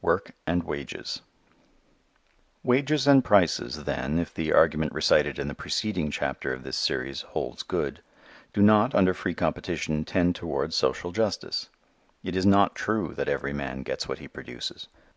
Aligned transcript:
Work 0.00 0.30
and 0.46 0.64
Wages_ 0.64 1.22
WAGES 2.62 3.08
and 3.08 3.24
prices, 3.24 3.82
then, 3.82 4.20
if 4.20 4.32
the 4.32 4.52
argument 4.52 4.92
recited 4.92 5.40
in 5.40 5.48
the 5.48 5.56
preceding 5.56 6.12
chapter 6.12 6.52
of 6.52 6.62
this 6.62 6.76
series 6.78 7.22
holds 7.22 7.64
good, 7.64 8.00
do 8.52 8.62
not 8.62 8.94
under 8.94 9.12
free 9.12 9.34
competition 9.34 10.04
tend 10.04 10.36
towards 10.36 10.76
social 10.76 11.10
justice. 11.10 11.68
It 12.22 12.36
is 12.36 12.46
not 12.46 12.76
true 12.76 13.12
that 13.16 13.28
every 13.28 13.52
man 13.52 13.82
gets 13.82 14.06
what 14.08 14.20
he 14.20 14.28
produces. 14.28 14.86